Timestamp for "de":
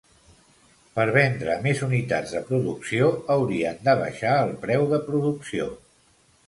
2.39-2.41, 4.97-5.03